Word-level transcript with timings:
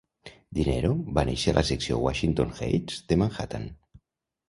Dinero 0.59 0.89
va 1.19 1.27
néixer 1.29 1.53
a 1.53 1.57
la 1.59 1.65
secció 1.69 2.01
Washington 2.07 2.57
Heights 2.59 3.01
de 3.13 3.23
Manhattan. 3.25 3.73